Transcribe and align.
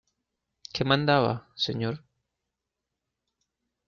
¿qué 0.73 0.83
mandaba, 0.83 1.47
señor? 1.55 2.03